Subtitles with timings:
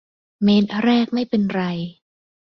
[0.43, 1.61] เมตรแรกไม่เป็นไร